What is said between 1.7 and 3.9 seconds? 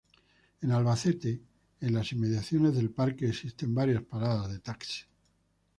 en las inmediaciones del parque, existen